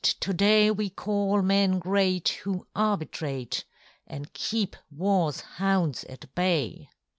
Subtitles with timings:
[0.21, 3.65] To day We call men great who arbitrate
[4.07, 6.89] And keep warŌĆÖs hounds at bay.